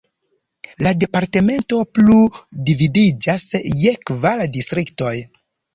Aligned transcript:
La 0.85 0.93
departemento 1.03 1.83
plu 1.99 2.17
dividiĝas 2.71 3.47
je 3.85 3.95
kvar 4.11 4.45
distriktoj. 4.59 5.17